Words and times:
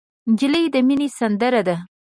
نجلۍ 0.31 0.63
د 0.73 0.75
مینې 0.87 1.07
سندره 1.17 1.61
ده. 1.67 1.75